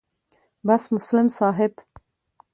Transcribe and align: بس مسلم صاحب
بس 0.65 0.93
مسلم 0.93 1.27
صاحب 1.27 1.71